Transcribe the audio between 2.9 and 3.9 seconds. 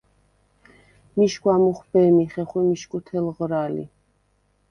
თელღრა ლი.